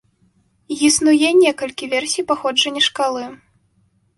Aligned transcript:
Існуе 0.87 1.29
некалькі 1.43 1.91
версій 1.93 2.27
паходжання 2.33 2.81
шкалы. 2.87 3.23